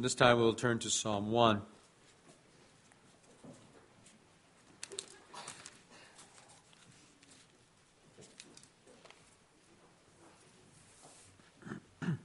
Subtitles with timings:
[0.00, 1.60] This time we'll turn to Psalm 1.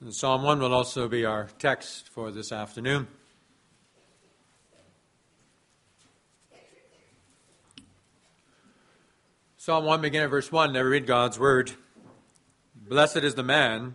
[0.00, 3.06] And Psalm 1 will also be our text for this afternoon.
[9.56, 11.70] Psalm 1, beginning at verse 1, never read God's word.
[12.74, 13.94] Blessed is the man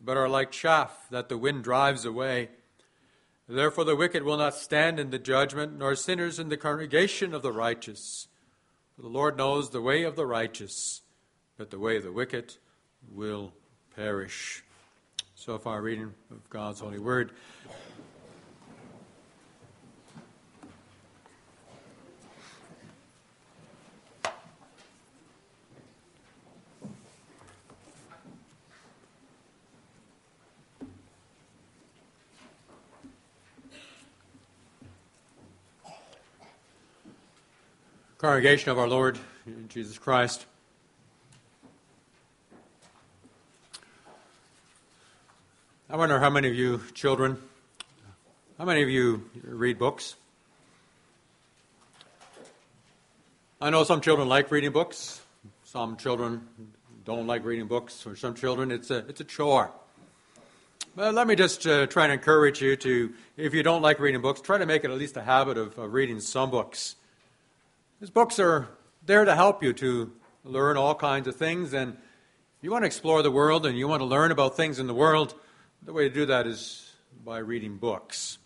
[0.00, 2.50] but are like chaff that the wind drives away.
[3.48, 7.42] Therefore, the wicked will not stand in the judgment, nor sinners in the congregation of
[7.42, 8.28] the righteous.
[8.96, 11.02] For the Lord knows the way of the righteous,
[11.58, 12.54] but the way of the wicked
[13.12, 13.52] will
[13.94, 14.62] perish.
[15.34, 17.32] So far, reading of God's holy word.
[38.24, 39.18] Congregation of our Lord
[39.68, 40.46] Jesus Christ.
[45.90, 47.36] I wonder how many of you children,
[48.56, 50.16] how many of you read books?
[53.60, 55.20] I know some children like reading books.
[55.64, 56.48] Some children
[57.04, 58.00] don't like reading books.
[58.00, 59.70] For some children, it's a, it's a chore.
[60.96, 64.22] But let me just uh, try to encourage you to, if you don't like reading
[64.22, 66.96] books, try to make it at least a habit of, of reading some books.
[68.00, 68.68] These books are
[69.06, 70.12] there to help you to
[70.44, 71.72] learn all kinds of things.
[71.72, 74.78] And if you want to explore the world and you want to learn about things
[74.78, 75.34] in the world,
[75.82, 76.92] the way to do that is
[77.24, 78.38] by reading books.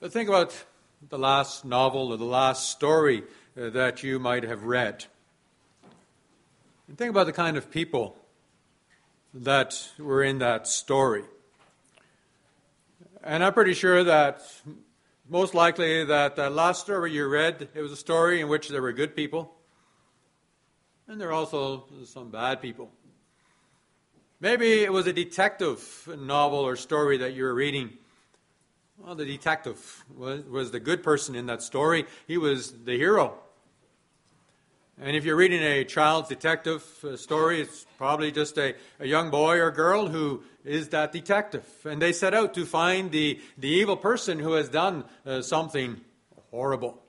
[0.00, 0.64] But think about
[1.08, 3.22] the last novel or the last story
[3.56, 5.04] uh, that you might have read.
[6.88, 8.16] And think about the kind of people
[9.32, 11.22] that were in that story.
[13.22, 14.42] And I'm pretty sure that
[15.28, 18.82] most likely that the last story you read, it was a story in which there
[18.82, 19.54] were good people,
[21.08, 22.90] and there are also some bad people.
[24.40, 27.90] Maybe it was a detective novel or story that you were reading.
[28.98, 32.06] Well, the detective was, was the good person in that story.
[32.26, 33.34] He was the hero.
[35.00, 39.30] And if you're reading a child's detective uh, story, it's probably just a, a young
[39.30, 41.66] boy or girl who is that detective.
[41.84, 46.00] And they set out to find the, the evil person who has done uh, something
[46.50, 47.02] horrible.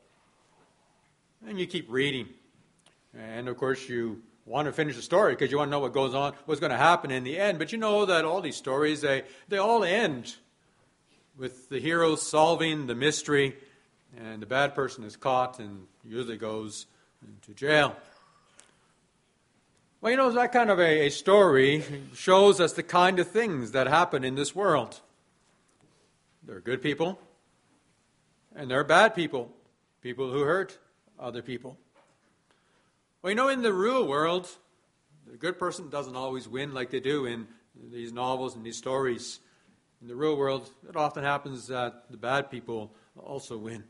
[1.47, 2.27] And you keep reading.
[3.17, 5.93] And of course, you want to finish the story because you want to know what
[5.93, 7.59] goes on, what's going to happen in the end.
[7.59, 10.35] But you know that all these stories, they, they all end
[11.37, 13.55] with the hero solving the mystery,
[14.17, 16.85] and the bad person is caught and usually goes
[17.25, 17.95] into jail.
[20.03, 21.81] Well, you know, that kind of a, a story
[22.13, 24.99] shows us the kind of things that happen in this world.
[26.45, 27.21] There are good people,
[28.53, 29.49] and there are bad people,
[30.01, 30.77] people who hurt
[31.17, 31.77] other people.
[33.21, 34.49] Well, you know, in the real world,
[35.25, 37.47] the good person doesn't always win like they do in
[37.89, 39.39] these novels and these stories.
[40.01, 43.85] In the real world, it often happens that the bad people also win.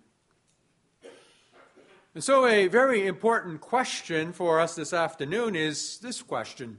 [2.15, 6.77] And so, a very important question for us this afternoon is this question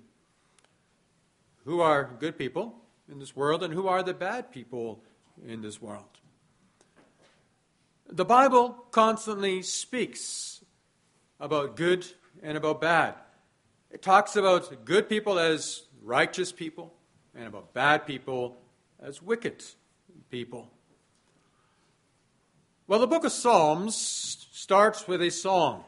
[1.65, 2.77] Who are good people
[3.11, 5.03] in this world, and who are the bad people
[5.45, 6.21] in this world?
[8.09, 10.65] The Bible constantly speaks
[11.41, 12.07] about good
[12.41, 13.15] and about bad.
[13.91, 16.95] It talks about good people as righteous people,
[17.35, 18.57] and about bad people
[19.03, 19.65] as wicked
[20.31, 20.71] people.
[22.87, 25.85] Well, the book of Psalms starts with a song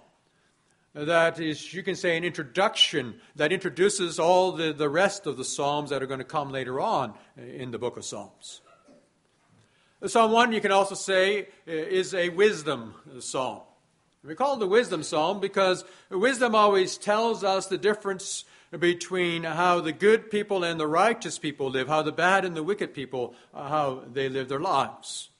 [0.92, 5.46] that is, you can say, an introduction that introduces all the, the rest of the
[5.46, 8.60] Psalms that are going to come later on in the book of Psalms.
[10.04, 13.62] Psalm 1, you can also say, eh, is a wisdom psalm.
[14.22, 18.44] We call it the wisdom psalm because wisdom always tells us the difference
[18.78, 22.62] between how the good people and the righteous people live, how the bad and the
[22.62, 25.30] wicked people, how they live their lives.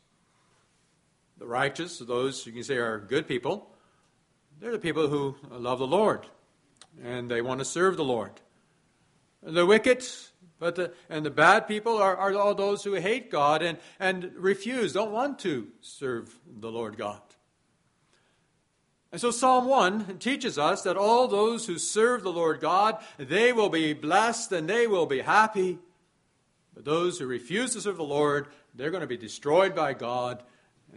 [1.39, 3.71] The righteous, those you can say are good people,
[4.59, 6.27] they're the people who love the Lord
[7.03, 8.33] and they want to serve the Lord.
[9.43, 10.03] The wicked
[10.59, 14.33] but the, and the bad people are, are all those who hate God and, and
[14.37, 17.21] refuse, don't want to serve the Lord God.
[19.13, 23.53] And so Psalm 1 teaches us that all those who serve the Lord God, they
[23.53, 25.79] will be blessed and they will be happy.
[26.75, 30.43] But those who refuse to serve the Lord, they're going to be destroyed by God.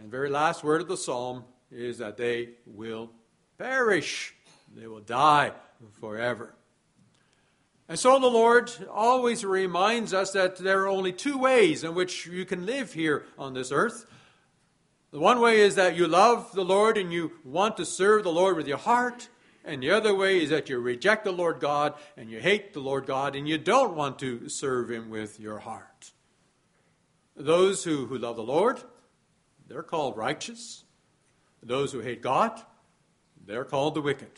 [0.00, 3.10] And the very last word of the psalm is that they will
[3.58, 4.34] perish.
[4.74, 5.52] They will die
[6.00, 6.54] forever.
[7.86, 12.24] And so the Lord always reminds us that there are only two ways in which
[12.24, 14.06] you can live here on this earth.
[15.10, 18.32] The one way is that you love the Lord and you want to serve the
[18.32, 19.28] Lord with your heart.
[19.66, 22.80] And the other way is that you reject the Lord God and you hate the
[22.80, 26.12] Lord God and you don't want to serve Him with your heart.
[27.36, 28.82] Those who, who love the Lord,
[29.70, 30.82] they're called righteous.
[31.62, 32.60] Those who hate God,
[33.46, 34.32] they're called the wicked.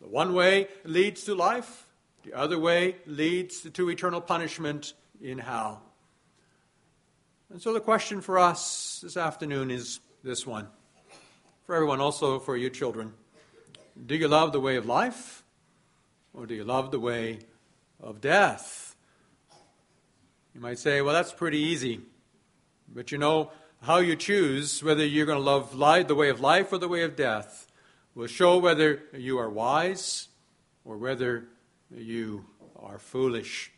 [0.00, 1.86] The one way leads to life,
[2.22, 4.92] the other way leads to eternal punishment
[5.22, 5.82] in hell.
[7.50, 10.66] And so the question for us this afternoon is this one.
[11.64, 13.14] For everyone, also for you children.
[14.04, 15.44] Do you love the way of life?
[16.34, 17.38] Or do you love the way
[18.02, 18.94] of death?
[20.54, 22.02] You might say, well, that's pretty easy.
[22.94, 23.50] But you know,
[23.82, 26.88] how you choose whether you're going to love life, the way of life or the
[26.88, 27.66] way of death
[28.14, 30.28] will show whether you are wise
[30.84, 31.48] or whether
[31.94, 32.46] you
[32.76, 33.70] are foolish.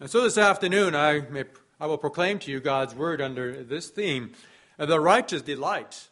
[0.00, 1.44] And so this afternoon, I, may,
[1.80, 4.32] I will proclaim to you God's word under this theme
[4.76, 6.08] the righteous delight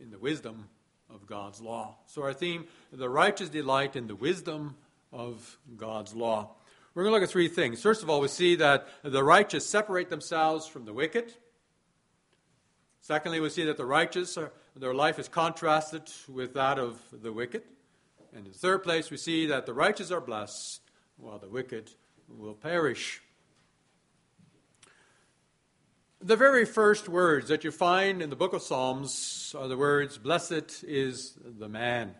[0.00, 0.68] in the wisdom
[1.08, 1.96] of God's law.
[2.06, 4.76] So, our theme the righteous delight in the wisdom
[5.12, 6.50] of God's law.
[6.94, 7.82] We're going to look at three things.
[7.82, 11.32] First of all, we see that the righteous separate themselves from the wicked.
[13.06, 17.32] Secondly, we see that the righteous, are, their life is contrasted with that of the
[17.32, 17.62] wicked.
[18.34, 20.80] And in the third place, we see that the righteous are blessed,
[21.16, 21.92] while the wicked
[22.28, 23.22] will perish.
[26.20, 30.18] The very first words that you find in the book of Psalms are the words,
[30.18, 32.12] Blessed is the man.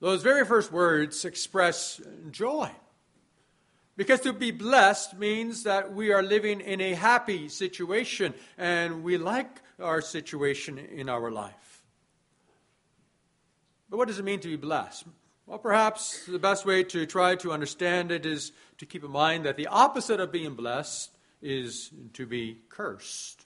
[0.00, 1.98] Those very first words express
[2.30, 2.70] joy.
[3.96, 9.18] Because to be blessed means that we are living in a happy situation and we
[9.18, 11.84] like our situation in our life.
[13.88, 15.04] But what does it mean to be blessed?
[15.46, 19.44] Well, perhaps the best way to try to understand it is to keep in mind
[19.44, 21.10] that the opposite of being blessed
[21.42, 23.44] is to be cursed.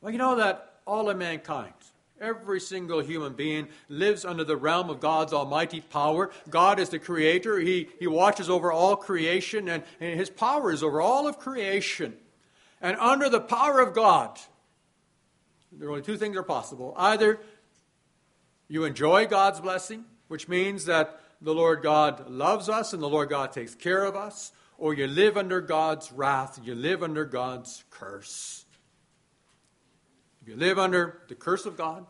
[0.00, 1.72] Well, you know that all of mankind,
[2.20, 6.30] every single human being, lives under the realm of God's almighty power.
[6.48, 10.82] God is the creator, He, he watches over all creation, and, and His power is
[10.82, 12.14] over all of creation.
[12.80, 14.38] And under the power of God,
[15.72, 16.94] there are only two things that are possible.
[16.96, 17.40] Either
[18.68, 23.28] you enjoy God's blessing, which means that the Lord God loves us and the Lord
[23.28, 27.84] God takes care of us, or you live under God's wrath, you live under God's
[27.90, 28.63] curse.
[30.44, 32.04] If you live under the curse of God,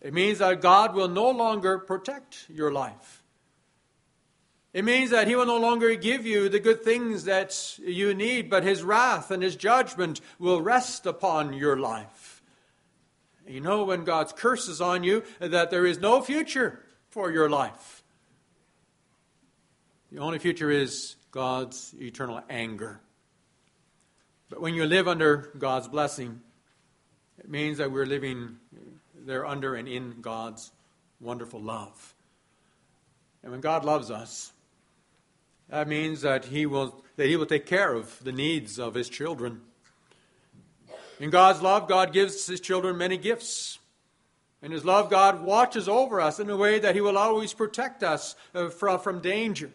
[0.00, 3.22] it means that God will no longer protect your life.
[4.72, 8.48] It means that He will no longer give you the good things that you need,
[8.48, 12.40] but His wrath and His judgment will rest upon your life.
[13.46, 17.50] You know when God's curse is on you that there is no future for your
[17.50, 18.02] life.
[20.10, 23.02] The only future is God's eternal anger.
[24.48, 26.40] But when you live under God's blessing,
[27.38, 28.56] it means that we're living
[29.14, 30.70] there under and in God's
[31.20, 32.14] wonderful love.
[33.42, 34.52] And when God loves us,
[35.68, 39.08] that means that He will, that he will take care of the needs of His
[39.08, 39.60] children.
[41.20, 43.78] In God's love, God gives his children many gifts.
[44.62, 48.02] In his love, God watches over us in a way that he will always protect
[48.02, 49.70] us uh, from, from danger.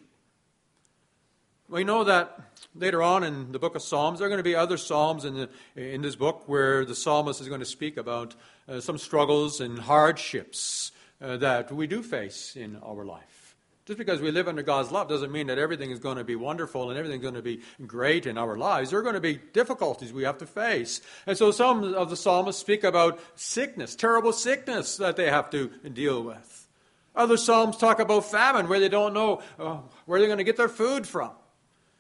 [1.70, 2.40] We know that
[2.76, 5.36] later on in the book of Psalms, there are going to be other Psalms in,
[5.36, 8.36] the, in this book where the psalmist is going to speak about
[8.68, 10.92] uh, some struggles and hardships
[11.22, 13.56] uh, that we do face in our life.
[13.86, 16.36] Just because we live under God's love doesn't mean that everything is going to be
[16.36, 18.90] wonderful and everything's going to be great in our lives.
[18.90, 21.02] There are going to be difficulties we have to face.
[21.28, 25.68] And so some of the psalmists speak about sickness, terrible sickness that they have to
[25.94, 26.68] deal with.
[27.14, 30.58] Other psalms talk about famine, where they don't know uh, where they're going to get
[30.58, 31.32] their food from.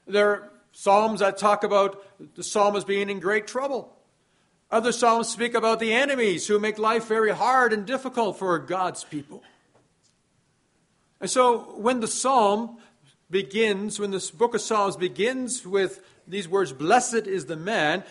[0.05, 2.03] There are psalms that talk about
[2.35, 3.95] the psalmist being in great trouble.
[4.71, 9.03] Other psalms speak about the enemies who make life very hard and difficult for God's
[9.03, 9.43] people.
[11.21, 12.77] And so when the psalm
[13.29, 18.03] begins, when this book of Psalms begins with these words, Blessed is the man,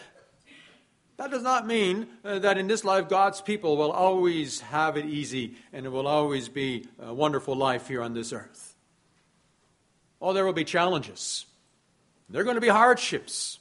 [1.17, 5.07] that does not mean uh, that in this life God's people will always have it
[5.07, 8.75] easy and it will always be a wonderful life here on this earth.
[10.21, 11.47] oh, there will be challenges.
[12.33, 13.59] There are going to be hardships,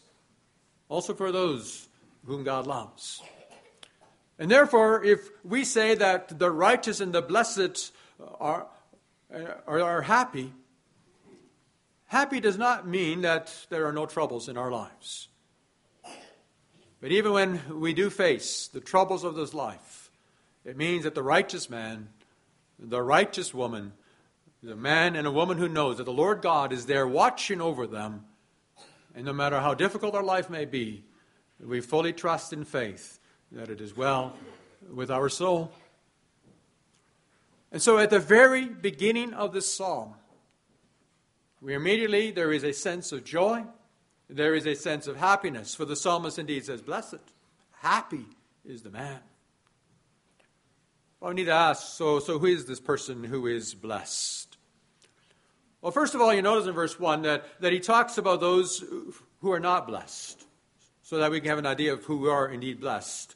[0.87, 1.89] also for those
[2.25, 3.21] whom God loves.
[4.39, 7.91] And therefore, if we say that the righteous and the blessed
[8.39, 8.67] are,
[9.67, 10.53] are, are happy,
[12.05, 15.27] happy does not mean that there are no troubles in our lives.
[17.01, 20.11] But even when we do face the troubles of this life,
[20.63, 22.07] it means that the righteous man,
[22.79, 23.91] the righteous woman,
[24.63, 27.85] the man and a woman who knows that the Lord God is there watching over
[27.85, 28.27] them,
[29.15, 31.03] and no matter how difficult our life may be,
[31.59, 33.19] we fully trust in faith
[33.51, 34.35] that it is well
[34.93, 35.71] with our soul.
[37.71, 40.15] And so at the very beginning of this psalm,
[41.61, 43.63] we immediately, there is a sense of joy
[44.31, 45.75] there is a sense of happiness.
[45.75, 47.19] For the psalmist indeed says, Blessed,
[47.79, 48.25] happy
[48.65, 49.19] is the man.
[51.19, 54.50] Well, we need to ask so, so who is this person who is blessed?
[55.81, 58.83] Well, first of all, you notice in verse 1 that, that he talks about those
[59.39, 60.43] who are not blessed,
[61.01, 63.35] so that we can have an idea of who are indeed blessed.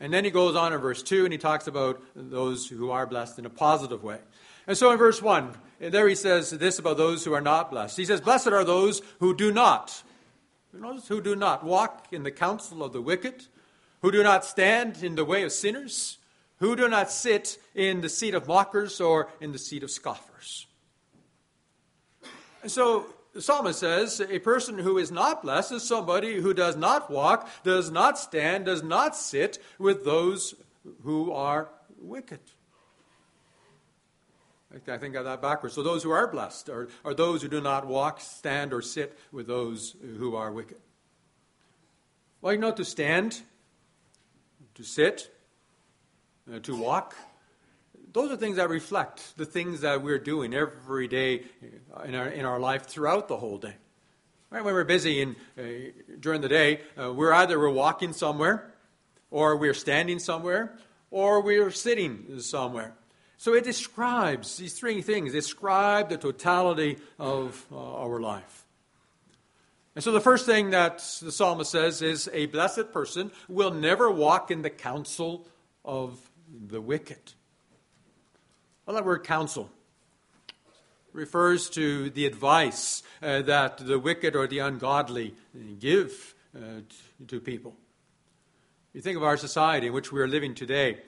[0.00, 3.06] And then he goes on in verse 2 and he talks about those who are
[3.06, 4.18] blessed in a positive way.
[4.66, 7.96] And so in verse 1, there he says this about those who are not blessed.
[7.96, 10.02] He says, Blessed are those who do not
[10.72, 13.46] Notice who do not walk in the counsel of the wicked,
[14.00, 16.18] who do not stand in the way of sinners,
[16.58, 20.66] who do not sit in the seat of mockers or in the seat of scoffers.
[22.62, 26.76] And so the psalmist says a person who is not blessed is somebody who does
[26.76, 30.54] not walk, does not stand, does not sit with those
[31.02, 31.68] who are
[32.00, 32.40] wicked.
[34.74, 35.74] I think I got that backwards.
[35.74, 39.18] So those who are blessed are, are those who do not walk, stand, or sit
[39.32, 40.76] with those who are wicked.
[42.42, 43.40] Well, you know, to stand,
[44.74, 45.30] to sit,
[46.52, 47.16] uh, to walk,
[48.18, 51.44] those are things that reflect the things that we're doing every day
[52.04, 53.76] in our, in our life throughout the whole day.
[54.50, 55.62] Right, when we're busy in, uh,
[56.18, 58.74] during the day, uh, we're either we're walking somewhere,
[59.30, 60.76] or we're standing somewhere,
[61.12, 62.94] or we're sitting somewhere.
[63.36, 68.64] So it describes these three things, describe the totality of uh, our life.
[69.94, 74.10] And so the first thing that the psalmist says is a blessed person will never
[74.10, 75.46] walk in the counsel
[75.84, 76.18] of
[76.50, 77.34] the wicked.
[78.88, 79.68] Well, that word counsel
[81.12, 85.34] refers to the advice uh, that the wicked or the ungodly
[85.78, 86.80] give uh,
[87.26, 87.76] to people.
[88.94, 91.02] You think of our society in which we are living today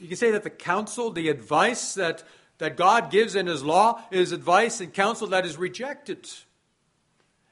[0.00, 2.24] you can say that the counsel, the advice that,
[2.58, 6.28] that God gives in His law, is advice and counsel that is rejected.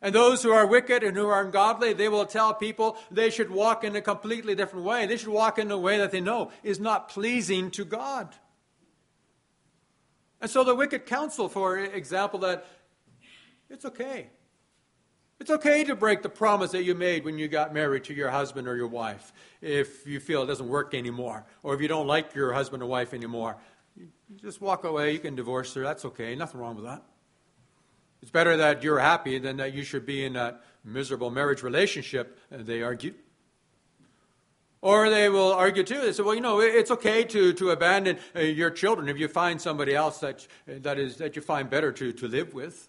[0.02, 3.50] And those who are wicked and who are ungodly, they will tell people they should
[3.50, 5.06] walk in a completely different way.
[5.06, 8.34] They should walk in a way that they know is not pleasing to God.
[10.40, 12.66] And so the wicked counsel, for example, that
[13.68, 14.30] it's okay.
[15.40, 18.30] It's okay to break the promise that you made when you got married to your
[18.30, 22.08] husband or your wife if you feel it doesn't work anymore, or if you don't
[22.08, 23.56] like your husband or wife anymore.
[23.96, 25.12] You just walk away.
[25.12, 25.82] You can divorce her.
[25.82, 26.34] That's okay.
[26.34, 27.02] Nothing wrong with that.
[28.20, 32.38] It's better that you're happy than that you should be in that miserable marriage relationship,
[32.50, 33.14] they argue.
[34.80, 36.00] Or they will argue too.
[36.00, 39.26] They say, well, you know, it's okay to, to abandon uh, your children if you
[39.26, 42.88] find somebody else that, that, is, that you find better to, to live with.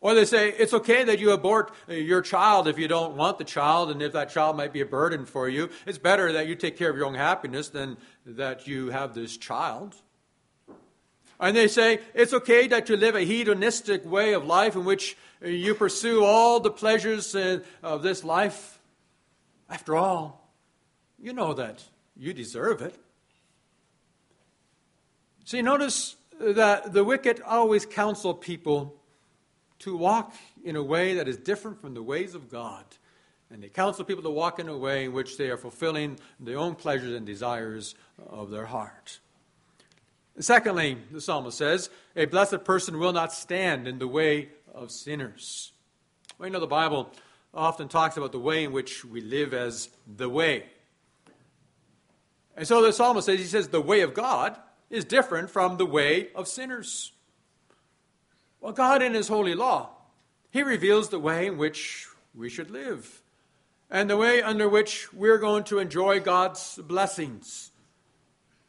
[0.00, 3.44] Or they say it's okay that you abort your child if you don't want the
[3.44, 5.70] child and if that child might be a burden for you.
[5.86, 9.36] It's better that you take care of your own happiness than that you have this
[9.36, 9.96] child.
[11.40, 15.16] And they say it's okay that you live a hedonistic way of life in which
[15.44, 18.77] you pursue all the pleasures uh, of this life.
[19.68, 20.50] After all,
[21.18, 21.84] you know that
[22.16, 22.94] you deserve it.
[25.44, 28.94] See, notice that the wicked always counsel people
[29.80, 30.34] to walk
[30.64, 32.84] in a way that is different from the ways of God.
[33.50, 36.58] And they counsel people to walk in a way in which they are fulfilling their
[36.58, 37.94] own pleasures and desires
[38.28, 39.20] of their heart.
[40.38, 45.72] Secondly, the psalmist says, a blessed person will not stand in the way of sinners.
[46.38, 47.12] Well, you know, the Bible
[47.54, 50.66] often talks about the way in which we live as the way.
[52.56, 54.58] And so the psalmist says, he says, the way of God
[54.90, 57.12] is different from the way of sinners.
[58.60, 59.90] Well, God, in His holy law,
[60.50, 63.22] He reveals the way in which we should live
[63.90, 67.67] and the way under which we're going to enjoy God's blessings.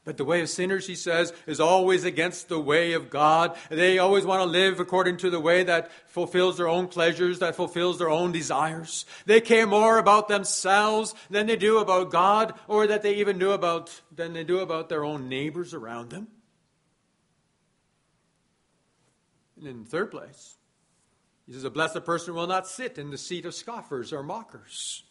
[0.09, 3.55] But the way of sinners, he says, is always against the way of God.
[3.69, 7.55] They always want to live according to the way that fulfills their own pleasures, that
[7.55, 9.05] fulfills their own desires.
[9.27, 13.51] They care more about themselves than they do about God, or that they even do
[13.51, 16.27] about than they do about their own neighbors around them.
[19.59, 20.57] And in third place,
[21.45, 25.03] he says, A blessed person will not sit in the seat of scoffers or mockers.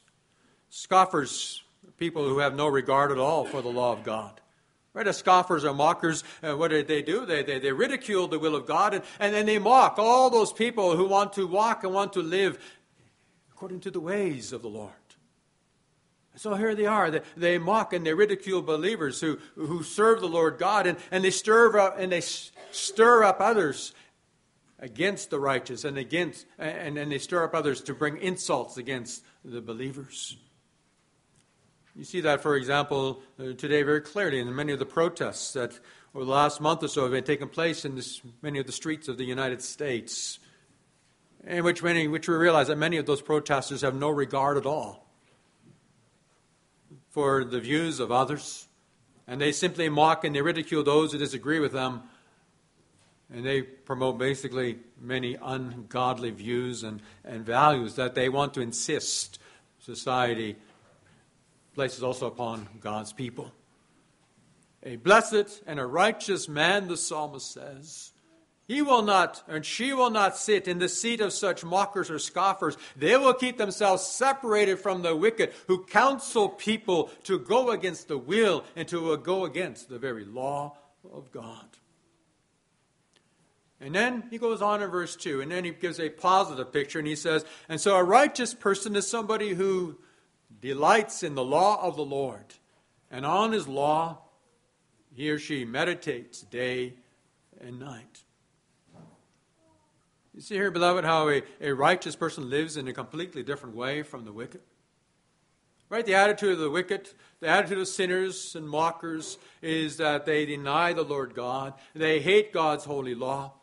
[0.70, 1.62] Scoffers,
[1.98, 4.40] people who have no regard at all for the law of God.
[4.98, 7.24] Right, as scoffers or mockers, uh, what did they do?
[7.24, 10.52] They, they, they ridicule the will of God and, and then they mock all those
[10.52, 12.58] people who want to walk and want to live
[13.52, 14.90] according to the ways of the Lord.
[16.34, 17.12] So here they are.
[17.12, 21.22] They, they, mock and they ridicule believers who, who serve the Lord God, and, and
[21.22, 22.20] they stir up and they
[22.72, 23.94] stir up others
[24.80, 29.22] against the righteous and against and, and they stir up others to bring insults against
[29.44, 30.36] the believers.
[31.98, 35.80] You see that, for example, uh, today very clearly in many of the protests that
[36.14, 38.72] over the last month or so have been taking place in this, many of the
[38.72, 40.38] streets of the United States,
[41.44, 44.64] in which many, which we realize that many of those protesters have no regard at
[44.64, 45.08] all
[47.10, 48.68] for the views of others,
[49.26, 52.02] and they simply mock and they ridicule those who disagree with them,
[53.34, 59.40] and they promote basically many ungodly views and, and values that they want to insist
[59.80, 60.54] society
[61.74, 63.52] places also upon God's people.
[64.82, 68.12] A blessed and a righteous man, the psalmist says,
[68.68, 72.18] he will not, and she will not sit in the seat of such mockers or
[72.18, 72.76] scoffers.
[72.96, 78.18] They will keep themselves separated from the wicked who counsel people to go against the
[78.18, 80.76] will and to go against the very law
[81.10, 81.64] of God.
[83.80, 86.98] And then he goes on in verse 2, and then he gives a positive picture,
[86.98, 89.96] and he says, And so a righteous person is somebody who
[90.60, 92.54] delights in the law of the Lord,
[93.10, 94.18] and on his law
[95.14, 96.94] he or she meditates day
[97.60, 98.22] and night.
[100.34, 104.04] You see here, beloved, how a, a righteous person lives in a completely different way
[104.04, 104.60] from the wicked.
[105.90, 106.06] Right?
[106.06, 107.08] The attitude of the wicked,
[107.40, 112.52] the attitude of sinners and mockers is that they deny the Lord God, they hate
[112.52, 113.54] God's holy law,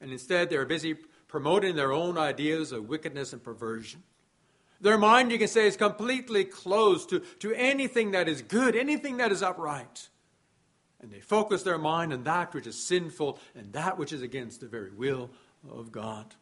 [0.00, 0.94] and instead they're busy
[1.28, 4.02] promoting their own ideas of wickedness and perversion.
[4.82, 9.18] Their mind, you can say, is completely closed to, to anything that is good, anything
[9.18, 10.08] that is upright.
[11.00, 14.60] And they focus their mind on that which is sinful and that which is against
[14.60, 15.30] the very will
[15.70, 16.34] of God.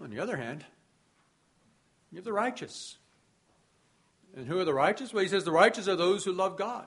[0.00, 0.64] On the other hand,
[2.12, 2.98] you have the righteous.
[4.36, 5.12] And who are the righteous?
[5.12, 6.86] Well, he says the righteous are those who love God.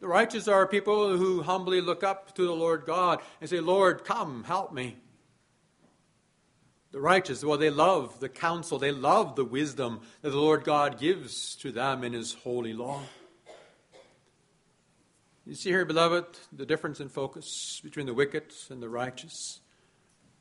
[0.00, 4.04] The righteous are people who humbly look up to the Lord God and say, Lord,
[4.04, 4.96] come, help me.
[6.92, 10.98] The righteous, well, they love the counsel, they love the wisdom that the Lord God
[10.98, 13.02] gives to them in His holy law.
[15.46, 19.60] You see here, beloved, the difference in focus between the wicked and the righteous.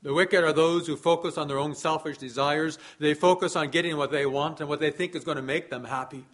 [0.02, 2.80] The wicked are those who focus on their own selfish desires.
[3.00, 5.70] They focus on getting what they want and what they think is going to make
[5.70, 6.26] them happy.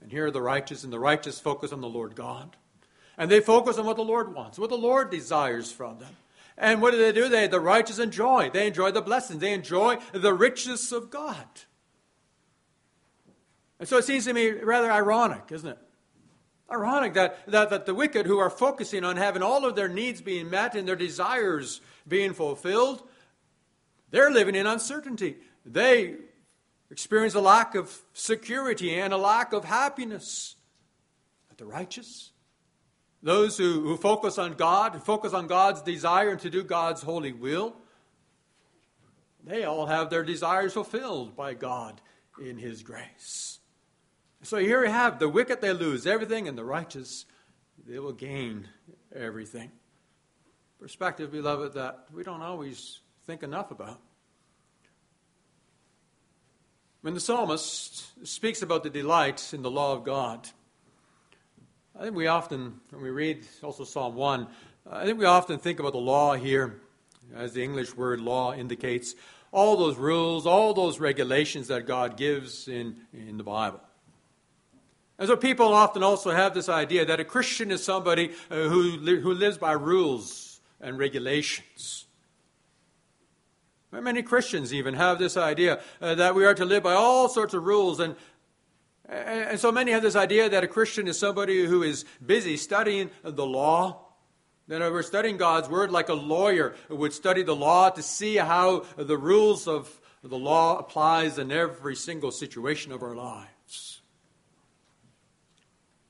[0.00, 2.56] And here are the righteous, and the righteous focus on the Lord God.
[3.16, 6.16] And they focus on what the Lord wants, what the Lord desires from them.
[6.56, 7.28] And what do they do?
[7.28, 8.50] They, the righteous enjoy.
[8.50, 9.40] They enjoy the blessings.
[9.40, 11.46] They enjoy the riches of God.
[13.80, 15.78] And so it seems to me rather ironic, isn't it?
[16.70, 20.20] Ironic that, that, that the wicked who are focusing on having all of their needs
[20.22, 23.02] being met and their desires being fulfilled,
[24.10, 25.36] they're living in uncertainty.
[25.66, 26.16] They
[26.90, 30.56] experience a lack of security and a lack of happiness.
[31.48, 32.30] But the righteous,
[33.24, 37.02] those who, who focus on God, who focus on God's desire and to do God's
[37.02, 37.74] holy will,
[39.42, 42.02] they all have their desires fulfilled by God
[42.40, 43.58] in His grace.
[44.42, 47.24] So here you have the wicked, they lose everything, and the righteous,
[47.86, 48.68] they will gain
[49.14, 49.72] everything.
[50.78, 54.00] Perspective, beloved, that we don't always think enough about.
[57.00, 60.46] When the psalmist speaks about the delight in the law of God,
[61.96, 64.48] I think we often, when we read also Psalm 1,
[64.90, 66.80] I think we often think about the law here,
[67.32, 69.14] as the English word law indicates,
[69.52, 73.80] all those rules, all those regulations that God gives in, in the Bible.
[75.20, 78.98] And so people often also have this idea that a Christian is somebody uh, who,
[79.20, 82.06] who lives by rules and regulations.
[83.92, 87.54] Many Christians even have this idea uh, that we are to live by all sorts
[87.54, 88.16] of rules and
[89.08, 93.10] and so many have this idea that a Christian is somebody who is busy studying
[93.22, 94.00] the law.
[94.66, 98.86] That we're studying God's Word like a lawyer would study the law to see how
[98.96, 104.00] the rules of the law applies in every single situation of our lives.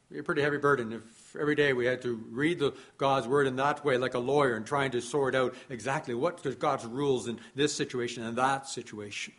[0.06, 3.26] It'd be a pretty heavy burden if every day we had to read the, God's
[3.26, 6.86] Word in that way like a lawyer and trying to sort out exactly what God's
[6.86, 9.34] rules in this situation and that situation.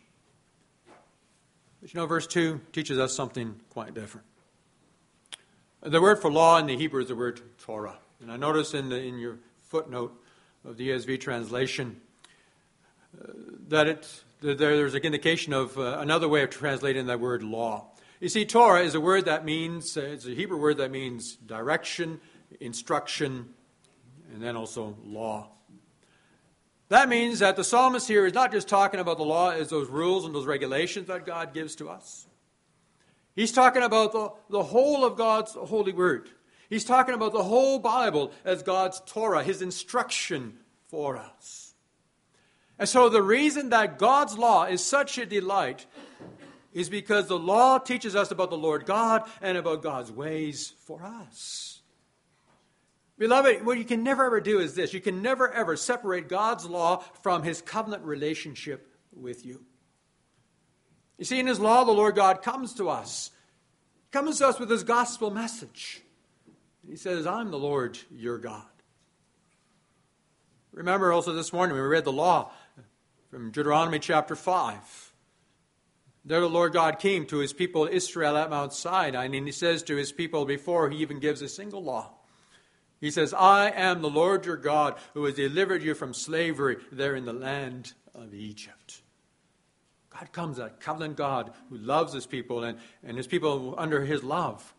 [1.85, 4.25] But you know, verse 2 teaches us something quite different.
[5.83, 7.99] The word for law in the Hebrew is the word Torah.
[8.19, 10.19] And I notice in, the, in your footnote
[10.67, 12.01] of the ESV translation
[13.21, 13.27] uh,
[13.67, 17.85] that it, there's an indication of uh, another way of translating that word law.
[18.19, 21.35] You see, Torah is a word that means, uh, it's a Hebrew word that means
[21.35, 22.19] direction,
[22.59, 23.53] instruction,
[24.33, 25.49] and then also law.
[26.89, 29.89] That means that the psalmist here is not just talking about the law as those
[29.89, 32.27] rules and those regulations that God gives to us.
[33.35, 36.29] He's talking about the, the whole of God's holy word.
[36.69, 41.73] He's talking about the whole Bible as God's Torah, his instruction for us.
[42.77, 45.85] And so the reason that God's law is such a delight
[46.73, 51.03] is because the law teaches us about the Lord God and about God's ways for
[51.03, 51.74] us.
[53.17, 56.65] Beloved, what you can never ever do is this you can never ever separate God's
[56.65, 59.63] law from his covenant relationship with you.
[61.17, 63.31] You see, in his law, the Lord God comes to us,
[64.11, 66.01] comes to us with his gospel message.
[66.87, 68.63] He says, I'm the Lord your God.
[70.71, 72.51] Remember also this morning when we read the law
[73.31, 75.13] from Deuteronomy chapter 5.
[76.25, 79.83] There the Lord God came to his people Israel at Mount Sinai, and he says
[79.83, 82.14] to his people before he even gives a single law,
[83.01, 87.15] he says, I am the Lord your God who has delivered you from slavery there
[87.15, 89.01] in the land of Egypt.
[90.09, 94.23] God comes, a covenant God who loves his people, and, and his people under his
[94.23, 94.73] love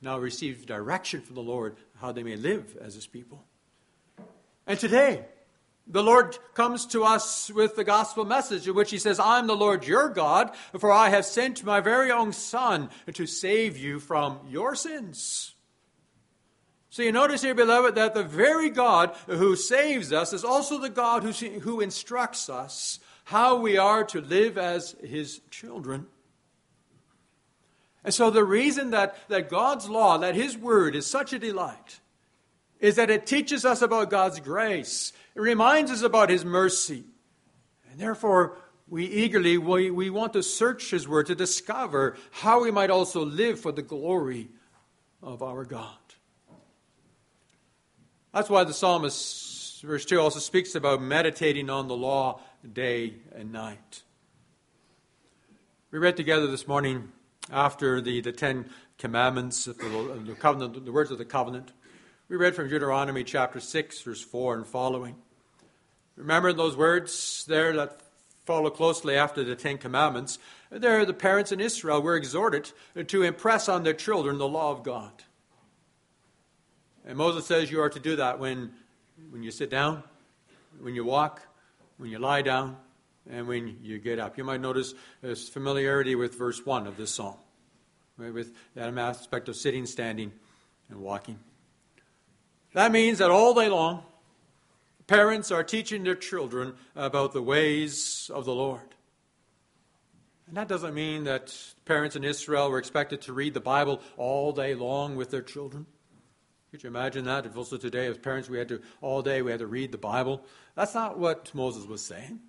[0.00, 3.44] now receive direction from the Lord how they may live as his people.
[4.66, 5.26] And today,
[5.86, 9.54] the Lord comes to us with the gospel message in which he says, I'm the
[9.54, 14.40] Lord your God, for I have sent my very own Son to save you from
[14.48, 15.54] your sins.
[16.96, 20.88] So you notice here, beloved, that the very God who saves us is also the
[20.88, 21.30] God who,
[21.60, 26.06] who instructs us how we are to live as his children.
[28.02, 32.00] And so the reason that, that God's law, that his word is such a delight,
[32.80, 37.04] is that it teaches us about God's grace it reminds us about His mercy.
[37.90, 38.56] And therefore,
[38.88, 43.22] we eagerly we, we want to search His Word to discover how we might also
[43.22, 44.48] live for the glory
[45.22, 46.05] of our God.
[48.36, 53.50] That's why the psalmist, verse 2, also speaks about meditating on the law day and
[53.50, 54.02] night.
[55.90, 57.12] We read together this morning
[57.50, 58.68] after the, the Ten
[58.98, 61.72] Commandments, the, the, covenant, the words of the covenant.
[62.28, 65.16] We read from Deuteronomy chapter 6, verse 4 and following.
[66.14, 68.02] Remember those words there that
[68.44, 70.38] follow closely after the Ten Commandments?
[70.70, 72.70] There, the parents in Israel were exhorted
[73.06, 75.22] to impress on their children the law of God.
[77.06, 78.72] And Moses says you are to do that when,
[79.30, 80.02] when you sit down,
[80.80, 81.42] when you walk,
[81.98, 82.76] when you lie down,
[83.30, 84.36] and when you get up.
[84.36, 87.36] You might notice there's familiarity with verse 1 of this psalm,
[88.16, 90.32] right, with that aspect of sitting, standing,
[90.90, 91.38] and walking.
[92.74, 94.02] That means that all day long,
[95.06, 98.80] Parents are teaching their children about the ways of the Lord.
[100.48, 104.52] And that doesn't mean that parents in Israel were expected to read the Bible all
[104.52, 105.86] day long with their children.
[106.70, 107.46] Could you imagine that?
[107.46, 109.98] If also today, as parents, we had to, all day, we had to read the
[109.98, 110.42] Bible.
[110.74, 112.40] That's not what Moses was saying.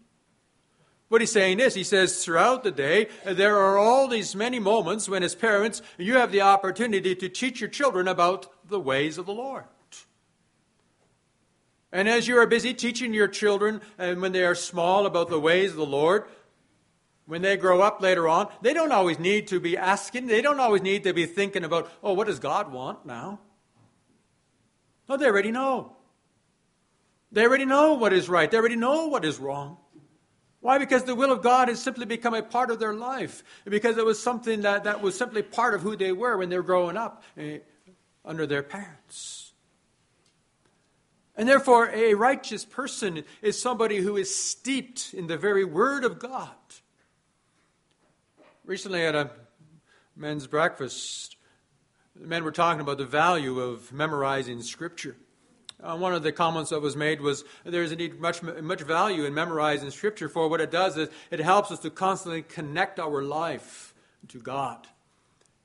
[1.10, 5.08] What he's saying is, he says, throughout the day, there are all these many moments
[5.08, 9.26] when, as parents, you have the opportunity to teach your children about the ways of
[9.26, 9.64] the Lord.
[11.94, 15.40] And as you are busy teaching your children, and when they are small, about the
[15.40, 16.26] ways of the Lord,
[17.26, 20.60] when they grow up later on, they don't always need to be asking, they don't
[20.60, 23.40] always need to be thinking about, oh, what does God want now?
[25.08, 25.96] No, they already know.
[27.32, 29.78] They already know what is right, they already know what is wrong.
[30.60, 30.80] Why?
[30.80, 33.44] Because the will of God has simply become a part of their life.
[33.64, 36.58] Because it was something that, that was simply part of who they were when they
[36.58, 37.60] were growing up eh,
[38.26, 39.54] under their parents.
[41.38, 46.18] And therefore, a righteous person is somebody who is steeped in the very Word of
[46.18, 46.50] God.
[48.66, 49.30] Recently, at a
[50.16, 51.37] men's breakfast,
[52.20, 55.16] men were talking about the value of memorizing Scripture.
[55.82, 59.26] Uh, one of the comments that was made was there is indeed much, much value
[59.26, 63.22] in memorizing Scripture, for what it does is it helps us to constantly connect our
[63.22, 63.94] life
[64.30, 64.88] to God.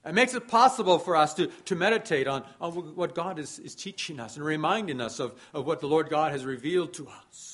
[0.04, 3.74] It makes it possible for us to, to meditate on, on what God is, is
[3.74, 7.51] teaching us and reminding us of, of what the Lord God has revealed to us.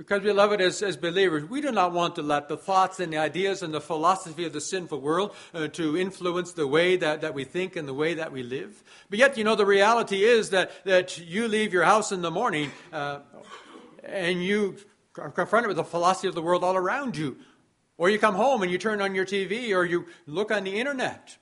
[0.00, 3.18] Because, beloved, as, as believers, we do not want to let the thoughts and the
[3.18, 7.34] ideas and the philosophy of the sinful world uh, to influence the way that, that
[7.34, 8.82] we think and the way that we live.
[9.10, 12.30] But yet, you know, the reality is that, that you leave your house in the
[12.30, 13.18] morning uh,
[14.02, 14.76] and you
[15.18, 17.36] are confronted with the philosophy of the world all around you.
[17.98, 20.80] Or you come home and you turn on your TV or you look on the
[20.80, 21.36] internet,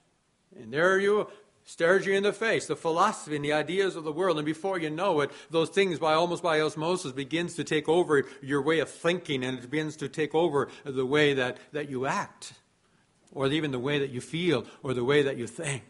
[0.61, 1.29] and there you
[1.69, 4.79] stares you in the face, the philosophy and the ideas of the world, and before
[4.79, 8.79] you know it, those things by almost by osmosis begins to take over your way
[8.79, 12.55] of thinking and it begins to take over the way that, that you act,
[13.33, 15.85] or even the way that you feel, or the way that you think.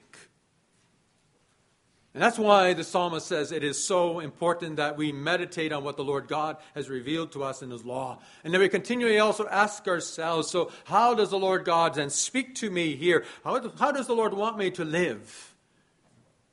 [2.12, 5.96] And that's why the psalmist says it is so important that we meditate on what
[5.96, 8.18] the Lord God has revealed to us in His law.
[8.42, 12.56] And then we continually also ask ourselves so, how does the Lord God then speak
[12.56, 13.24] to me here?
[13.44, 15.47] How, how does the Lord want me to live?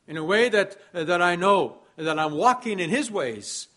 [0.08, 3.68] In a way that, that I know that I'm walking in His ways,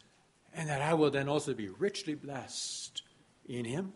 [0.55, 3.03] and that I will then also be richly blessed
[3.47, 3.93] in Him.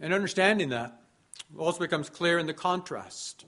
[0.00, 0.98] And understanding that,
[1.56, 3.44] also becomes clear in the contrast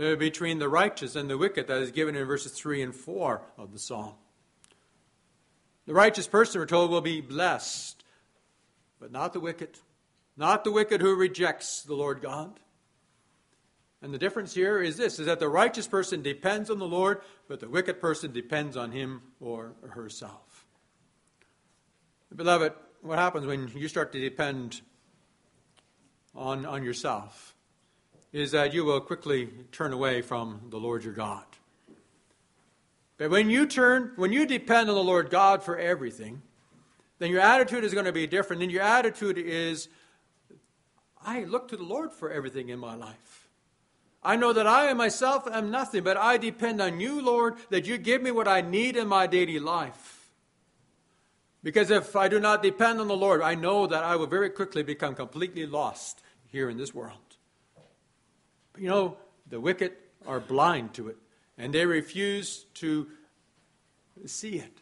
[0.00, 3.42] uh, between the righteous and the wicked that is given in verses 3 and 4
[3.58, 4.14] of the psalm.
[5.86, 8.02] The righteous person, we're told, will be blessed,
[9.00, 9.78] but not the wicked.
[10.42, 12.58] Not the wicked who rejects the Lord God.
[14.02, 17.20] And the difference here is this is that the righteous person depends on the Lord,
[17.46, 20.66] but the wicked person depends on him or herself.
[22.34, 24.80] Beloved, what happens when you start to depend
[26.34, 27.54] on, on yourself
[28.32, 31.44] is that you will quickly turn away from the Lord your God.
[33.16, 36.42] But when you turn, when you depend on the Lord God for everything,
[37.20, 38.60] then your attitude is going to be different.
[38.60, 39.86] And your attitude is,
[41.24, 43.48] I look to the Lord for everything in my life.
[44.22, 47.98] I know that I myself am nothing, but I depend on you, Lord, that you
[47.98, 50.30] give me what I need in my daily life.
[51.62, 54.50] Because if I do not depend on the Lord, I know that I will very
[54.50, 57.36] quickly become completely lost here in this world.
[58.72, 59.16] But you know,
[59.48, 59.92] the wicked
[60.26, 61.16] are blind to it,
[61.58, 63.08] and they refuse to
[64.26, 64.78] see it.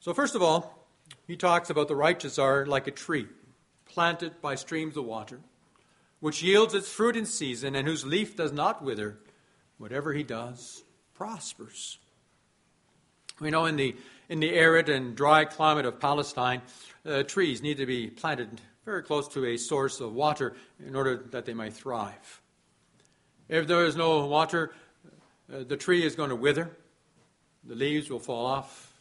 [0.00, 0.86] So, first of all,
[1.26, 3.26] he talks about the righteous are like a tree
[3.94, 5.38] planted by streams of water,
[6.18, 9.18] which yields its fruit in season, and whose leaf does not wither.
[9.78, 10.82] Whatever he does
[11.14, 11.98] prospers.
[13.40, 13.94] We know in the,
[14.28, 16.62] in the arid and dry climate of Palestine,
[17.06, 20.54] uh, trees need to be planted very close to a source of water
[20.84, 22.40] in order that they might thrive.
[23.48, 24.72] If there is no water,
[25.52, 26.70] uh, the tree is going to wither,
[27.64, 28.92] the leaves will fall off,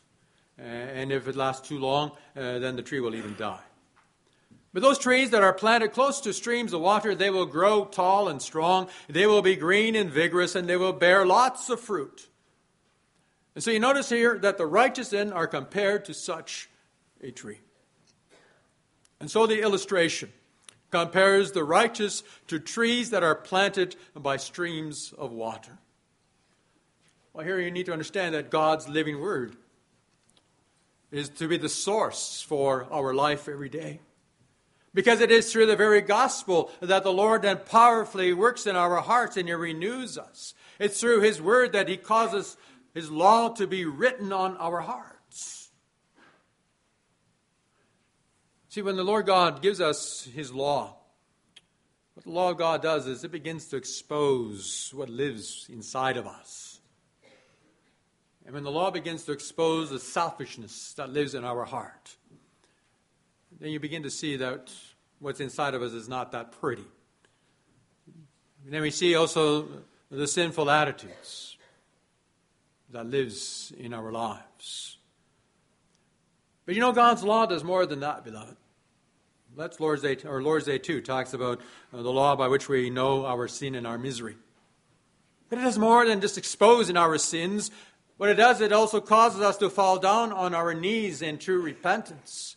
[0.58, 3.60] and if it lasts too long, uh, then the tree will even die.
[4.74, 8.28] But those trees that are planted close to streams of water, they will grow tall
[8.28, 8.90] and strong.
[9.08, 12.28] They will be green and vigorous, and they will bear lots of fruit.
[13.54, 16.70] And so you notice here that the righteous then are compared to such
[17.22, 17.60] a tree.
[19.20, 20.34] And so the illustration
[20.90, 25.78] compares the righteous to trees that are planted by streams of water.
[27.32, 29.56] Well, here you need to understand that God's living word
[31.12, 34.00] is to be the source for our life every day.
[34.94, 38.98] Because it is through the very gospel that the Lord then powerfully works in our
[39.02, 40.54] hearts and He renews us.
[40.80, 42.58] It's through His word that He causes
[42.94, 45.70] His law to be written on our hearts.
[48.70, 50.96] See, when the Lord God gives us His law,
[52.14, 56.28] what the law of God does is it begins to expose what lives inside of
[56.28, 56.80] us.
[58.46, 62.18] And when the law begins to expose the selfishness that lives in our heart,
[63.60, 64.72] then you begin to see that
[65.20, 66.86] what's inside of us is not that pretty.
[68.66, 69.68] And then we see also
[70.10, 71.58] the sinful attitudes
[72.92, 74.98] that lives in our lives.
[76.66, 78.56] But you know, God's law does more than that, beloved.
[79.56, 81.62] That's Lord's Day, or Lord's Day 2 talks about
[81.94, 84.36] uh, the law by which we know our sin and our misery.
[85.50, 87.70] But it does more than just exposing our sins.
[88.18, 91.62] What it does, it also causes us to fall down on our knees in true
[91.62, 92.56] repentance.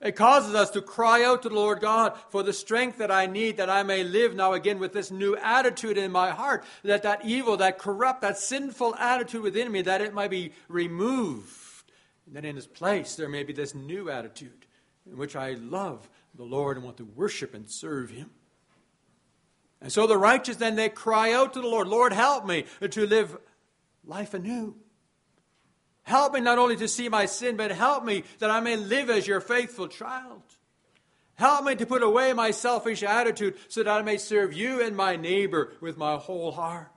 [0.00, 3.26] It causes us to cry out to the Lord God for the strength that I
[3.26, 7.02] need that I may live now again with this new attitude in my heart, that
[7.02, 11.92] that evil, that corrupt, that sinful attitude within me, that it might be removed.
[12.26, 14.64] And that in its place there may be this new attitude
[15.06, 18.30] in which I love the Lord and want to worship and serve Him.
[19.82, 23.06] And so the righteous then they cry out to the Lord, Lord, help me to
[23.06, 23.36] live
[24.04, 24.76] life anew.
[26.10, 29.10] Help me not only to see my sin, but help me that I may live
[29.10, 30.42] as your faithful child.
[31.36, 34.96] Help me to put away my selfish attitude so that I may serve you and
[34.96, 36.88] my neighbor with my whole heart.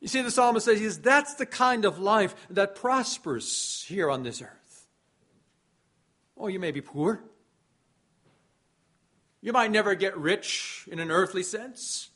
[0.00, 4.22] You see, the psalmist says "Yes, that's the kind of life that prospers here on
[4.22, 4.86] this earth.
[6.34, 7.22] Oh, you may be poor.
[9.42, 12.09] You might never get rich in an earthly sense.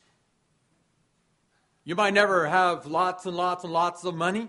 [1.84, 4.48] You might never have lots and lots and lots of money.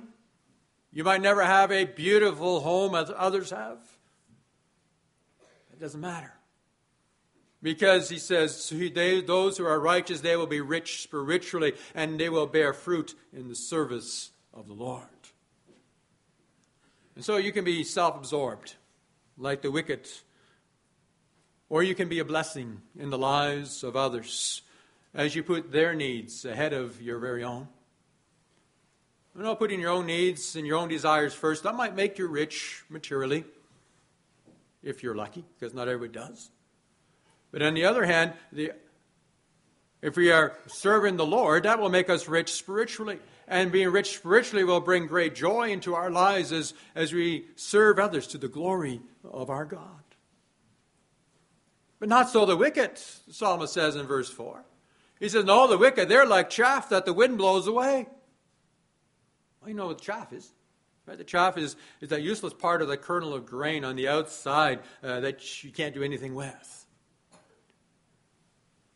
[0.92, 3.80] You might never have a beautiful home as others have.
[5.74, 6.32] It doesn't matter.
[7.62, 12.30] Because he says, they, those who are righteous, they will be rich spiritually, and they
[12.30, 15.04] will bear fruit in the service of the Lord.
[17.16, 18.76] And so you can be self absorbed,
[19.38, 20.08] like the wicked,
[21.68, 24.62] or you can be a blessing in the lives of others
[25.16, 27.68] as you put their needs ahead of your very own.
[29.36, 32.28] You know, putting your own needs and your own desires first, that might make you
[32.28, 33.46] rich materially,
[34.84, 36.50] if you're lucky, because not everybody does.
[37.52, 38.74] But on the other hand, the,
[40.02, 43.20] if we are serving the Lord, that will make us rich spiritually.
[43.48, 48.00] And being rich spiritually will bring great joy into our lives as, as we serve
[48.00, 50.04] others to the glory of our God.
[52.00, 52.98] But not so the wicked,
[53.28, 54.64] the psalmist says in verse 4.
[55.20, 58.08] He says, No, the wicked, they're like chaff that the wind blows away.
[59.62, 60.52] Well, you know what chaff is.
[61.06, 61.18] Right?
[61.18, 64.80] The chaff is, is that useless part of the kernel of grain on the outside
[65.04, 66.86] uh, that you can't do anything with.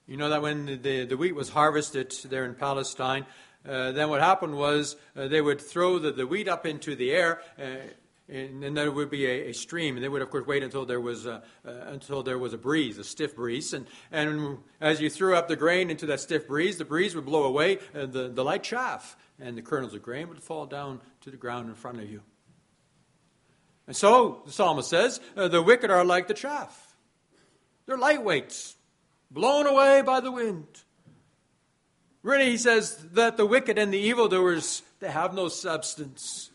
[0.07, 3.27] You know that when the, the wheat was harvested there in Palestine,
[3.67, 7.11] uh, then what happened was uh, they would throw the, the wheat up into the
[7.11, 7.63] air, uh,
[8.29, 10.85] and then there would be a, a, stream, and they would of course wait until
[10.85, 15.01] there was a, uh, until there was a breeze, a stiff breeze, and and as
[15.01, 18.05] you threw up the grain into that stiff breeze, the breeze would blow away uh,
[18.05, 21.69] the the light chaff, and the kernels of grain would fall down to the ground
[21.69, 22.21] in front of you.
[23.87, 26.95] And so the psalmist says, uh, the wicked are like the chaff;
[27.85, 28.75] they're lightweights,
[29.31, 30.67] blown away by the wind.
[32.21, 36.48] Really, he says that the wicked and the evildoers they have no substance.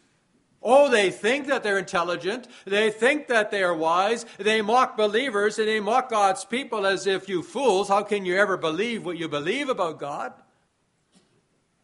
[0.66, 2.48] Oh, they think that they're intelligent.
[2.64, 4.24] They think that they are wise.
[4.38, 8.36] They mock believers and they mock God's people as if you fools, how can you
[8.38, 10.32] ever believe what you believe about God?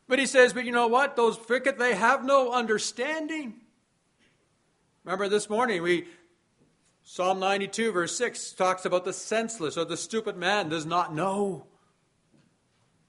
[0.08, 1.14] But he says, but you know what?
[1.14, 3.54] Those wicked, they have no understanding.
[5.04, 6.06] Remember this morning, we
[7.02, 11.66] Psalm 92, verse 6 talks about the senseless or the stupid man does not know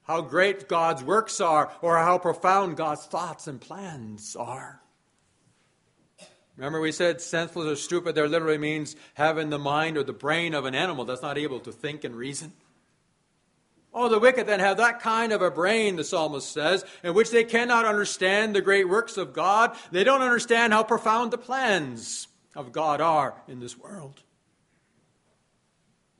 [0.02, 4.81] how great God's works are or how profound God's thoughts and plans are.
[6.56, 10.54] Remember, we said senseless or stupid there literally means having the mind or the brain
[10.54, 12.52] of an animal that's not able to think and reason.
[13.94, 17.30] Oh, the wicked then have that kind of a brain, the psalmist says, in which
[17.30, 19.76] they cannot understand the great works of God.
[19.90, 24.22] They don't understand how profound the plans of God are in this world.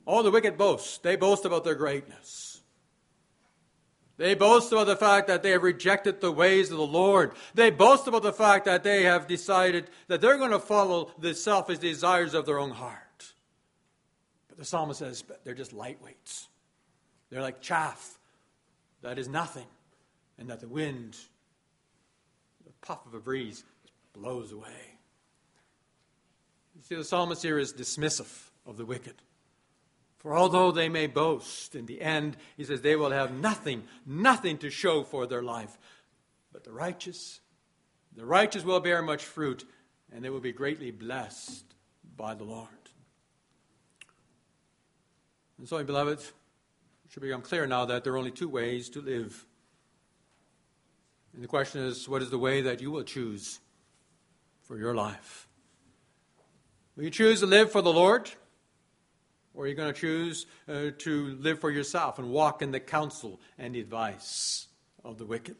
[0.05, 1.01] All the wicked boast.
[1.01, 2.52] They boast about their greatness.
[4.17, 7.33] They boast about the fact that they have rejected the ways of the Lord.
[7.55, 11.33] They boast about the fact that they have decided that they're going to follow the
[11.33, 13.33] selfish desires of their own heart.
[14.49, 16.47] But the psalmist says they're just lightweights.
[17.31, 18.19] They're like chaff
[19.03, 19.67] that is nothing,
[20.37, 21.17] and that the wind,
[22.65, 23.63] the puff of a breeze,
[24.13, 24.97] blows away.
[26.75, 29.15] You see, the psalmist here is dismissive of the wicked.
[30.23, 34.57] For although they may boast, in the end, he says, they will have nothing, nothing
[34.59, 35.77] to show for their life.
[36.53, 37.41] But the righteous,
[38.15, 39.65] the righteous will bear much fruit,
[40.13, 41.65] and they will be greatly blessed
[42.15, 42.69] by the Lord.
[45.57, 46.31] And so, beloved, it
[47.09, 49.45] should become clear now that there are only two ways to live.
[51.33, 53.59] And the question is, what is the way that you will choose
[54.61, 55.49] for your life?
[56.95, 58.31] Will you choose to live for the Lord?
[59.53, 62.79] Or are you going to choose uh, to live for yourself and walk in the
[62.79, 64.67] counsel and advice
[65.03, 65.55] of the wicked?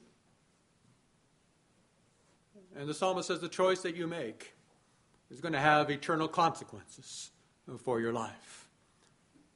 [2.76, 4.54] And the psalmist says the choice that you make
[5.30, 7.32] is going to have eternal consequences
[7.84, 8.68] for your life.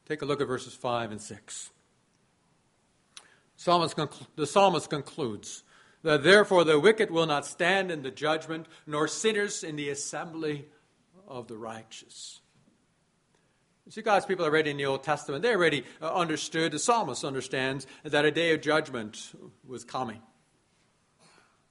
[0.07, 1.69] Take a look at verses 5 and 6.
[3.55, 5.63] Psalmist conclu- the psalmist concludes
[6.03, 10.67] that therefore the wicked will not stand in the judgment, nor sinners in the assembly
[11.27, 12.41] of the righteous.
[13.89, 17.23] See, God's people are already in the Old Testament, they already uh, understood, the psalmist
[17.23, 19.33] understands, that a day of judgment
[19.65, 20.21] was coming.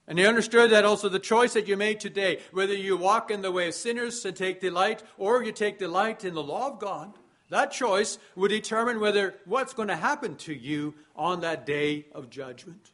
[0.07, 3.41] And he understood that also the choice that you made today, whether you walk in
[3.41, 6.79] the way of sinners and take delight, or you take delight in the law of
[6.79, 7.13] God,
[7.49, 12.29] that choice would determine whether what's going to happen to you on that day of
[12.29, 12.91] judgment.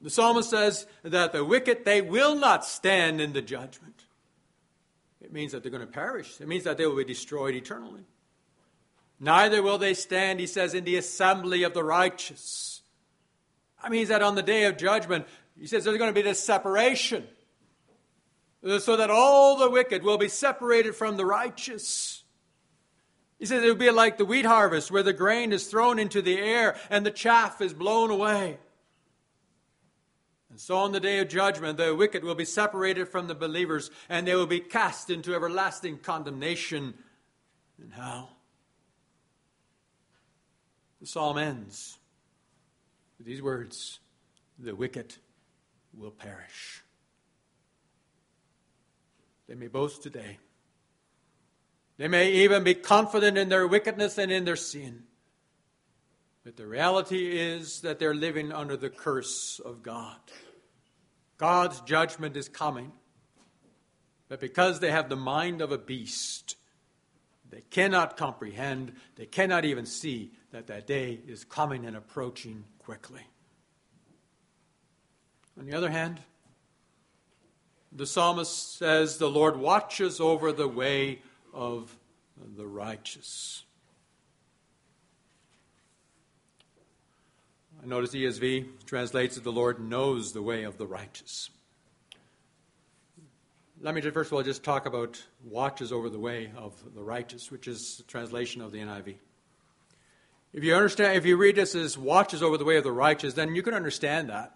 [0.00, 4.05] The psalmist says that the wicked, they will not stand in the judgment.
[5.20, 6.40] It means that they're going to perish.
[6.40, 8.02] It means that they will be destroyed eternally.
[9.18, 12.82] Neither will they stand, he says, in the assembly of the righteous.
[13.82, 15.26] That means that on the day of judgment,
[15.58, 17.26] he says there's going to be this separation.
[18.80, 22.24] So that all the wicked will be separated from the righteous.
[23.38, 26.20] He says it will be like the wheat harvest where the grain is thrown into
[26.20, 28.58] the air and the chaff is blown away.
[30.56, 33.90] And so on the day of judgment, the wicked will be separated from the believers
[34.08, 36.94] and they will be cast into everlasting condemnation
[37.78, 38.38] in hell.
[41.02, 41.98] The psalm ends
[43.18, 44.00] with these words
[44.58, 45.16] The wicked
[45.92, 46.82] will perish.
[49.48, 50.38] They may boast today.
[51.98, 55.02] They may even be confident in their wickedness and in their sin.
[56.44, 60.16] But the reality is that they're living under the curse of God.
[61.38, 62.92] God's judgment is coming.
[64.28, 66.56] But because they have the mind of a beast,
[67.50, 73.22] they cannot comprehend, they cannot even see that that day is coming and approaching quickly.
[75.58, 76.20] On the other hand,
[77.92, 81.22] the psalmist says, The Lord watches over the way
[81.54, 81.96] of
[82.56, 83.65] the righteous.
[87.86, 91.50] Notice ESV translates that the Lord knows the way of the righteous.
[93.80, 97.02] Let me just, first of all just talk about watches over the way of the
[97.02, 99.16] righteous, which is translation of the NIV.
[100.52, 103.34] If you understand, if you read this as watches over the way of the righteous,
[103.34, 104.54] then you can understand that.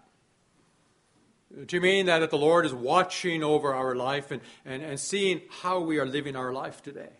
[1.69, 5.79] You mean that the Lord is watching over our life and, and, and seeing how
[5.81, 7.11] we are living our life today?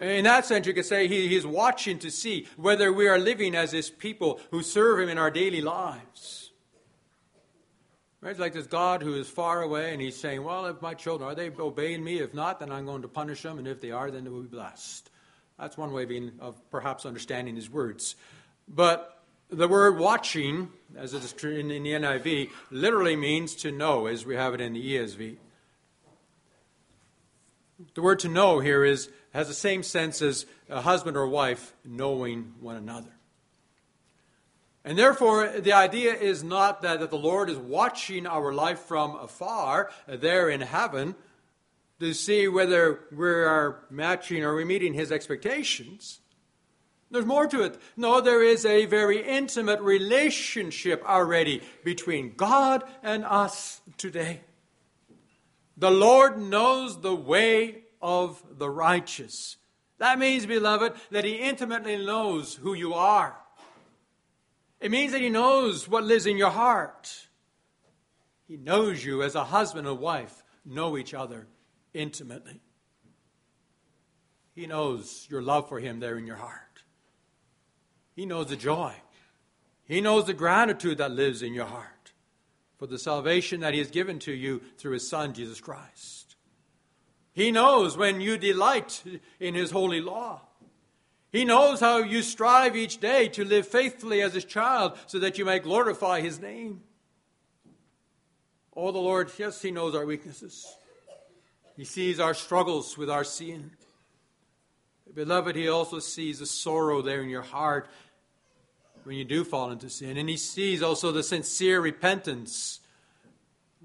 [0.00, 3.54] In that sense, you could say he, He's watching to see whether we are living
[3.54, 6.52] as His people who serve Him in our daily lives.
[8.20, 8.30] Right?
[8.30, 11.30] It's like this God who is far away and He's saying, Well, if my children,
[11.30, 12.18] are they obeying me?
[12.20, 14.42] If not, then I'm going to punish them, and if they are, then they will
[14.42, 15.10] be blessed.
[15.58, 18.16] That's one way of, being, of perhaps understanding His words.
[18.68, 24.24] But the word watching, as it is in the NIV, literally means to know, as
[24.24, 25.36] we have it in the ESV.
[27.94, 31.74] The word to know here is, has the same sense as a husband or wife
[31.84, 33.10] knowing one another.
[34.84, 39.16] And therefore, the idea is not that, that the Lord is watching our life from
[39.16, 41.16] afar, uh, there in heaven,
[42.00, 46.20] to see whether we are matching or we're meeting his expectations.
[47.10, 47.78] There's more to it.
[47.96, 54.42] No, there is a very intimate relationship already between God and us today.
[55.76, 59.56] The Lord knows the way of the righteous.
[59.98, 63.34] That means, beloved, that He intimately knows who you are.
[64.78, 67.28] It means that He knows what lives in your heart.
[68.46, 71.46] He knows you as a husband and wife know each other
[71.94, 72.60] intimately.
[74.54, 76.84] He knows your love for Him there in your heart.
[78.14, 78.94] He knows the joy.
[79.86, 82.12] He knows the gratitude that lives in your heart
[82.76, 86.23] for the salvation that He has given to you through His Son, Jesus Christ.
[87.34, 89.02] He knows when you delight
[89.40, 90.40] in His holy law.
[91.32, 95.36] He knows how you strive each day to live faithfully as His child so that
[95.36, 96.82] you may glorify His name.
[98.76, 100.64] Oh, the Lord, yes, He knows our weaknesses.
[101.76, 103.72] He sees our struggles with our sin.
[105.12, 107.88] Beloved, He also sees the sorrow there in your heart
[109.02, 110.16] when you do fall into sin.
[110.16, 112.78] And He sees also the sincere repentance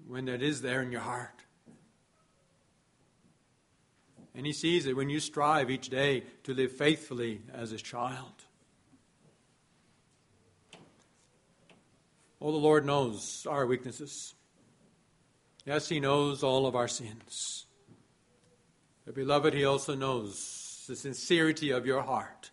[0.08, 1.34] when that is there in your heart.
[4.40, 8.32] And He sees it when you strive each day to live faithfully as His child.
[12.42, 14.34] Oh, the Lord knows our weaknesses.
[15.66, 17.66] Yes, He knows all of our sins.
[19.06, 22.52] But, beloved, He also knows the sincerity of your heart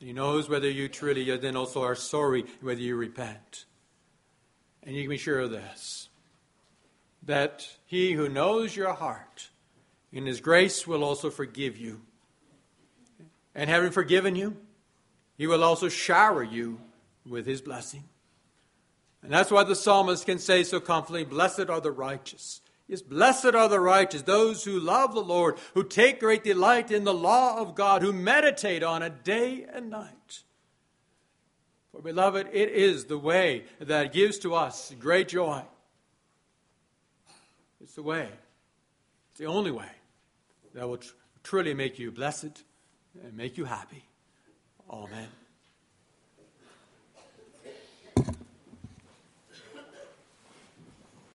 [0.00, 3.64] he knows whether you truly then also are sorry, whether you repent.
[4.82, 6.08] And you can be sure of this
[7.24, 9.50] that he who knows your heart
[10.12, 12.00] in his grace will also forgive you.
[13.54, 14.56] And having forgiven you,
[15.36, 16.80] he will also shower you
[17.26, 18.04] with his blessing.
[19.22, 22.60] And that's why the psalmist can say so confidently Blessed are the righteous.
[22.86, 27.04] Yes, blessed are the righteous, those who love the Lord, who take great delight in
[27.04, 30.42] the law of God, who meditate on it day and night.
[31.92, 35.62] For, beloved, it is the way that gives to us great joy.
[37.82, 38.28] It's the way,
[39.30, 39.90] it's the only way
[40.74, 41.12] that will tr-
[41.42, 42.62] truly make you blessed
[43.22, 44.04] and make you happy.
[44.90, 45.28] Amen.